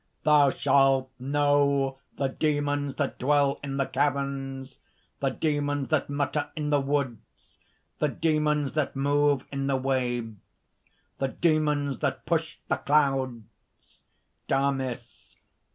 [0.23, 4.79] "Thou shalt know the demons that dwell in the caverns,
[5.19, 7.59] the demons that mutter in the woods,
[7.99, 10.39] the demons that move in the waves,
[11.19, 13.43] the demons that push the clouds!"
[14.47, 15.35] DAMIS.